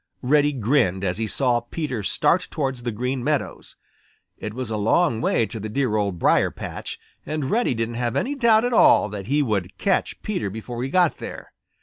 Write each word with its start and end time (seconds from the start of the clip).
Reddy 0.23 0.51
grinned 0.53 1.03
as 1.03 1.19
he 1.19 1.27
saw 1.27 1.59
Peter 1.59 2.01
start 2.01 2.47
towards 2.49 2.81
the 2.81 2.91
Green 2.91 3.23
Meadows. 3.23 3.75
It 4.39 4.55
was 4.55 4.71
a 4.71 4.75
long 4.75 5.21
way 5.21 5.45
to 5.45 5.59
the 5.59 5.69
dear 5.69 5.95
Old 5.95 6.17
Briar 6.17 6.49
patch, 6.49 6.99
and 7.23 7.51
Reddy 7.51 7.75
didn't 7.75 7.93
have 8.01 8.15
any 8.15 8.33
doubt 8.33 8.65
at 8.65 8.73
all 8.73 9.09
that 9.09 9.27
he 9.27 9.43
would 9.43 9.77
catch 9.77 10.19
Peter 10.23 10.49
before 10.49 10.81
he 10.81 10.89
got 10.89 11.17
there. 11.17 11.53